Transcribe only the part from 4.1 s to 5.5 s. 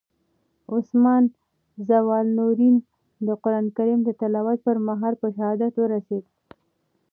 تلاوت پر مهال په